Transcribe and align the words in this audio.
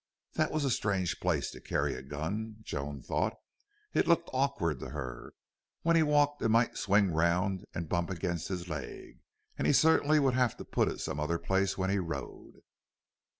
That 0.33 0.51
was 0.51 0.65
a 0.65 0.71
strange 0.71 1.19
place 1.19 1.51
to 1.51 1.61
carry 1.61 1.93
a 1.93 2.01
gun, 2.01 2.55
Joan 2.63 3.03
thought. 3.03 3.35
It 3.93 4.07
looked 4.07 4.31
awkward 4.33 4.79
to 4.79 4.89
her. 4.89 5.35
When 5.83 5.95
he 5.95 6.01
walked 6.01 6.41
it 6.41 6.49
might 6.49 6.75
swing 6.75 7.11
round 7.13 7.65
and 7.75 7.87
bump 7.87 8.09
against 8.09 8.47
his 8.47 8.67
leg. 8.67 9.19
And 9.59 9.67
he 9.67 9.73
certainly 9.73 10.17
would 10.17 10.33
have 10.33 10.57
to 10.57 10.65
put 10.65 10.87
it 10.87 11.01
some 11.01 11.19
other 11.19 11.37
place 11.37 11.77
when 11.77 11.91
he 11.91 11.99
rode. 11.99 12.63